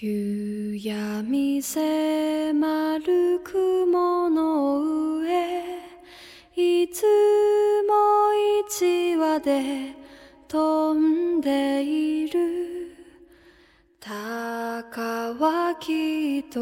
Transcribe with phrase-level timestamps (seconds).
[0.00, 5.62] 夕闇迫る雲の上
[6.56, 7.04] いつ
[7.86, 8.32] も
[8.66, 9.94] 一羽で
[10.48, 12.96] 飛んでいる。
[14.00, 16.60] 鷹はきっと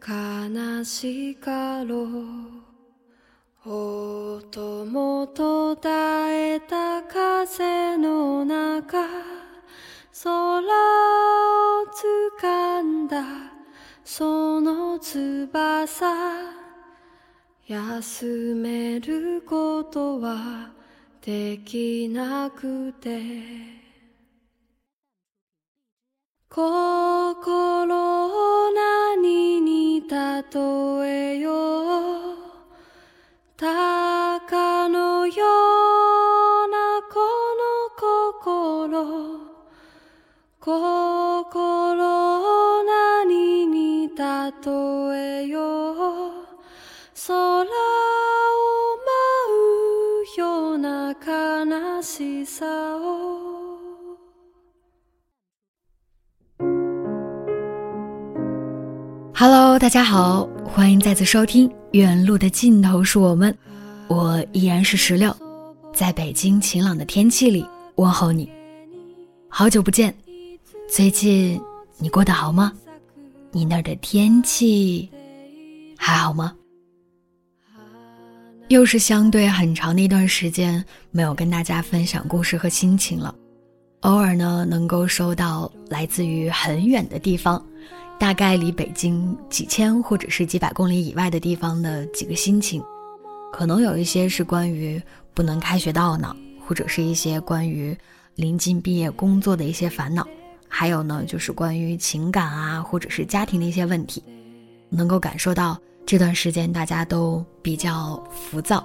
[0.00, 3.70] 悲しかろう。
[3.70, 9.49] 音も途絶えた風の中。
[10.22, 10.62] 空を
[12.38, 13.24] 掴んだ
[14.04, 16.06] その翼。
[17.66, 20.72] 休めることは
[21.22, 23.22] できなくて。
[26.50, 30.18] 心を何に例
[31.08, 32.36] えよう。
[51.59, 52.65] な悲しさ
[52.97, 53.75] を
[59.33, 63.51] Hello，大家好，欢迎再次收听《远路的尽头是我们》，
[64.07, 65.35] 我依然是石榴，
[65.93, 68.49] 在北京晴朗的天气里问候你。
[69.49, 70.15] 好久不见，
[70.89, 71.61] 最近
[71.97, 72.71] 你过得好吗？
[73.51, 75.09] 你那儿的天气
[75.97, 76.55] 还好吗？
[78.70, 83.34] 又是相对很长的一段时间没有跟大家分享故事和心情了，
[84.02, 87.60] 偶尔呢能够收到来自于很远的地方。
[88.16, 92.80] 大概离北京几千或者是几百公里以外的地方的几个心情，
[93.52, 95.02] 可能有一些是关于
[95.34, 96.32] 不能开学到呢，
[96.64, 97.96] 或者是一些关于
[98.36, 100.24] 临近毕业工作的一些烦恼，
[100.68, 104.22] 还有呢就是关于情感啊，或者是家庭的一些问题，
[104.88, 105.76] 能够感受到
[106.10, 108.84] 这段时间大家都比较浮躁。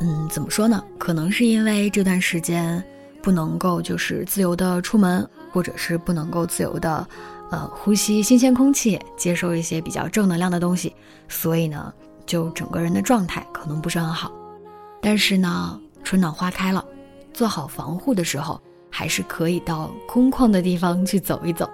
[0.00, 0.82] 嗯，怎么说呢？
[0.98, 2.82] 可能是因为这段时间
[3.22, 7.06] 不能够就是自由的出门，或者是不能够自由的。
[7.52, 10.92] 呃，呼吸新鲜空气，接受一些比较正能量的东西，
[11.28, 11.94] 所以呢，
[12.26, 14.32] 就整个人的状态可能不是很好。
[15.00, 16.84] 但是呢，春暖花开了，
[17.32, 18.60] 做好防护的时候，
[18.90, 21.70] 还是可以到空旷的地方去走一走。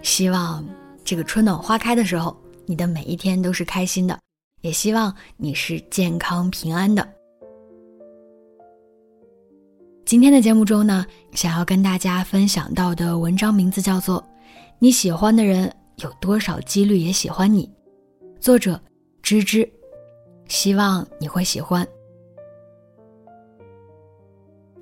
[0.00, 0.64] 希望
[1.04, 2.34] 这个春暖花开的时候，
[2.66, 4.18] 你的每一天都是开心的，
[4.62, 7.06] 也希望你是健康平安的。
[10.04, 14.20] 今天的节目中呢，想要跟大家分享到的文章名字叫做
[14.78, 17.66] 《你喜欢的人有多少几率也喜欢你》，
[18.40, 18.80] 作者
[19.22, 19.68] 芝芝，
[20.48, 21.86] 希望你会喜欢。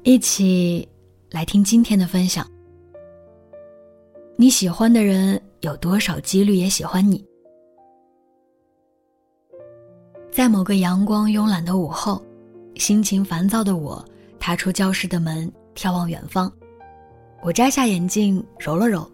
[0.02, 0.88] 一起
[1.30, 2.44] 来听今天的分享。
[4.36, 7.24] 你喜欢的人有多少几率也喜欢你？
[10.32, 12.24] 在某个阳光慵懒的午后，
[12.76, 14.02] 心情烦躁的我。
[14.40, 16.50] 踏出教室的门，眺望远方。
[17.42, 19.08] 我摘下眼镜，揉了揉，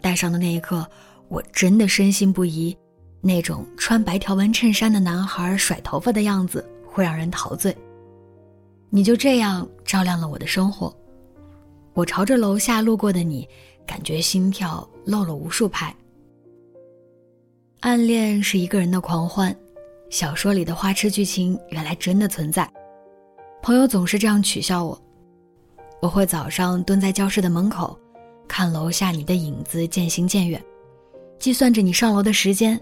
[0.00, 0.86] 戴上的那一刻，
[1.26, 2.76] 我真的深信不疑，
[3.20, 7.76] 那种穿白条纹衬衫的男孩甩头发的样子会让人陶醉。
[8.88, 10.94] 你就这样照亮了我的生活。
[11.94, 13.48] 我朝着楼下路过的你，
[13.84, 15.92] 感觉心跳漏了无数拍。
[17.80, 19.52] 暗恋是一个人的狂欢，
[20.12, 22.70] 小说里的花痴剧情原来真的存在。
[23.62, 25.02] 朋友总是这样取笑我。
[26.02, 27.98] 我会早上蹲在教室的门口，
[28.46, 30.62] 看楼下你的影子渐行渐远，
[31.38, 32.78] 计算着你上楼的时间，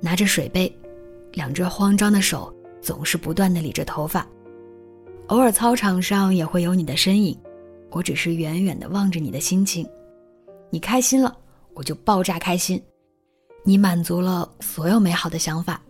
[0.00, 0.76] 拿着水杯，
[1.34, 4.26] 两只慌张的手总是不断的理着头发。
[5.28, 7.38] 偶尔操场上也会有你的身影，
[7.92, 9.88] 我只是远远的望着你的心情。
[10.68, 11.38] 你开心了，
[11.74, 12.76] 我就爆炸开心；
[13.62, 15.80] 你满足了所有美好的想法。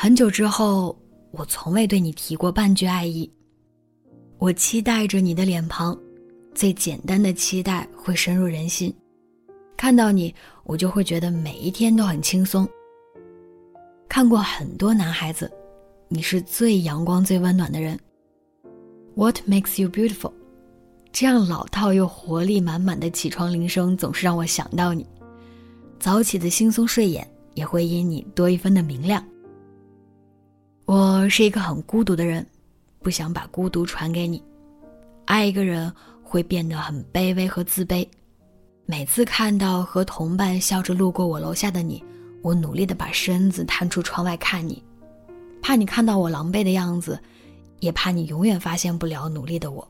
[0.00, 0.96] 很久之后。
[1.30, 3.30] 我从未对你提过半句爱意。
[4.38, 5.96] 我期待着你的脸庞，
[6.54, 8.92] 最简单的期待会深入人心。
[9.76, 10.34] 看到你，
[10.64, 12.66] 我就会觉得每一天都很轻松。
[14.08, 15.52] 看过很多男孩子，
[16.08, 17.98] 你是最阳光、最温暖的人。
[19.14, 20.32] What makes you beautiful？
[21.12, 25.06] 这样老套又活力满满的起床铃声，总是让我想到你。
[26.00, 29.22] 早起的惺忪睡眼，也会因你多一分的明亮。
[30.88, 32.46] 我是一个很孤独的人，
[33.00, 34.42] 不想把孤独传给你。
[35.26, 35.92] 爱一个人
[36.22, 38.08] 会变得很卑微和自卑。
[38.86, 42.02] 每次看到和同伴笑着路过我楼下的你，
[42.40, 44.82] 我努力的把身子探出窗外看你，
[45.60, 47.20] 怕你看到我狼狈的样子，
[47.80, 49.86] 也怕你永远发现不了努力的我。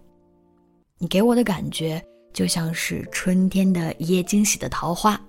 [0.99, 5.21] 你给我的感觉就像是春天的一夜惊喜的桃花，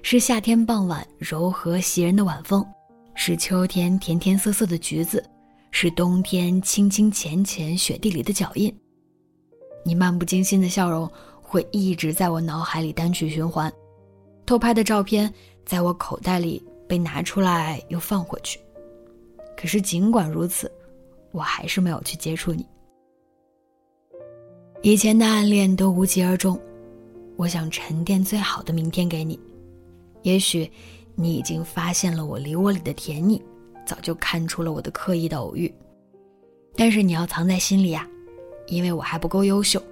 [0.00, 2.66] 是夏天傍晚柔和袭人的晚风，
[3.14, 5.24] 是秋天甜甜涩涩的橘子，
[5.70, 8.74] 是冬天清清浅浅雪地里的脚印。
[9.84, 11.10] 你漫不经心的笑容
[11.40, 13.72] 会一直在我脑海里单曲循环，
[14.46, 15.32] 偷拍的照片
[15.64, 18.58] 在我口袋里被拿出来又放回去。
[19.56, 20.70] 可是尽管如此，
[21.30, 22.66] 我还是没有去接触你。
[24.82, 26.60] 以前的暗恋都无疾而终，
[27.36, 29.38] 我想沉淀最好的明天给你。
[30.22, 30.70] 也许
[31.14, 33.42] 你已经发现了我梨窝里的甜腻，
[33.86, 35.72] 早就看出了我的刻意的偶遇，
[36.76, 38.06] 但是你要藏在心里啊，
[38.66, 39.82] 因为我还不够优秀，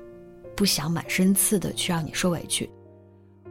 [0.56, 2.68] 不想满身刺的去让你受委屈，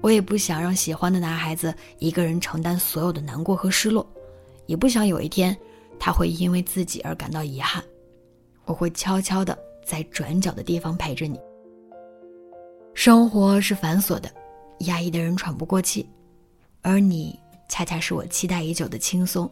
[0.02, 4.06] 我也不想让喜欢的男孩子一个人承担所有的难过和失落，
[4.66, 5.56] 也不想有一天
[6.00, 7.84] 他会因为自己而感到遗憾，
[8.66, 9.58] 我会悄悄的。
[9.86, 11.40] 在转角的地方陪着你。
[12.94, 14.30] 生活是繁琐的，
[14.82, 16.08] 压抑的人喘不过气，
[16.84, 17.40] 而你
[17.70, 19.50] 恰恰是我期待已久的轻松，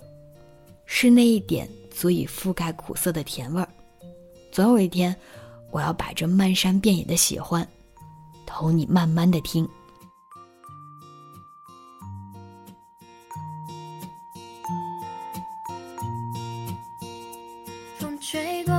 [0.86, 3.70] 是那一点足以覆盖苦涩的甜味儿。
[4.52, 5.16] 总有一天，
[5.72, 7.66] 我要把这漫山遍野的喜欢，
[8.46, 9.66] 同你慢慢的听。
[18.00, 18.74] 风吹过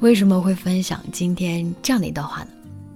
[0.00, 2.48] 为什么会分享今天这样的一段话呢？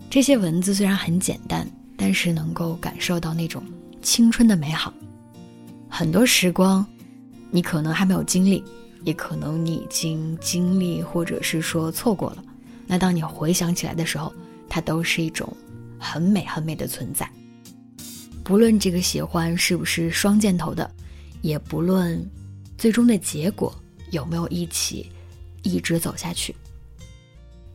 [0.09, 3.63] 这些文字虽然很简单，但是能够感受到那种
[4.01, 4.93] 青春的美好。
[5.87, 6.85] 很多时光，
[7.51, 8.65] 你可能还没有经历，
[9.03, 12.43] 也可能你已经经历，或者是说错过了。
[12.87, 14.33] 那当你回想起来的时候，
[14.67, 15.55] 它都是一种
[15.99, 17.31] 很美很美的存在。
[18.43, 20.91] 不论这个喜欢是不是双箭头的，
[21.43, 22.19] 也不论
[22.79, 23.75] 最终的结果
[24.11, 25.07] 有没有一起
[25.63, 26.55] 一直走下去。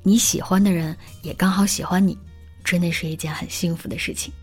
[0.04, 2.18] 你喜欢的人也刚好喜欢你，
[2.64, 4.34] 真的是一件很幸福的事情。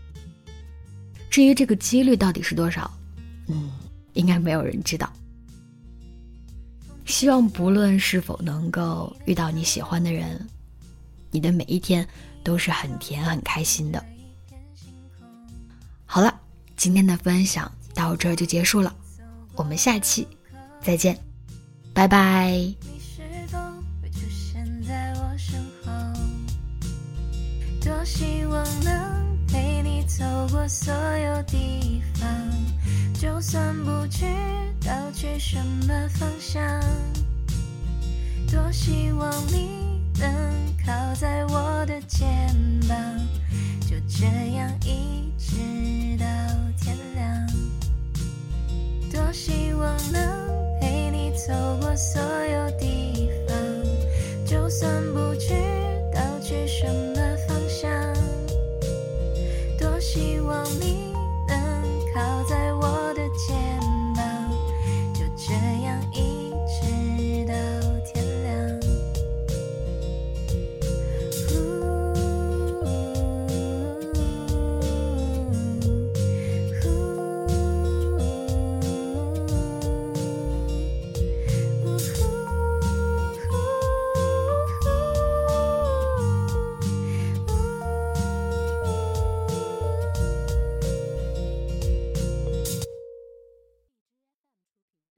[1.29, 2.91] 至于这个几率到底是多少，
[3.47, 3.71] 嗯，
[4.13, 5.11] 应该没有人知道。
[7.05, 10.45] 希望不论是否能够遇到你喜欢的人，
[11.31, 12.07] 你的每一天
[12.43, 14.03] 都是很甜很开心的。
[16.05, 16.39] 好了，
[16.75, 18.95] 今天的分享到这儿就结束了，
[19.55, 20.27] 我们下期
[20.81, 21.17] 再见，
[21.93, 22.86] 拜拜。
[27.87, 28.93] 多希望能
[29.47, 32.29] 陪你走过所有地方，
[33.13, 34.25] 就算不知
[34.85, 35.57] 道去什
[35.87, 36.61] 么方向。
[38.51, 40.29] 多希望你能
[40.85, 42.27] 靠在我的肩
[42.89, 42.97] 膀，
[62.17, 62.56] 靠在